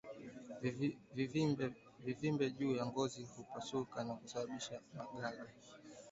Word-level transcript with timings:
Vivimbe 2.05 2.47
juu 2.51 2.75
ya 2.75 2.85
ngozi 2.85 3.23
hupasuka 3.37 4.03
na 4.03 4.13
kusababisha 4.13 4.81
magaga 4.97 5.45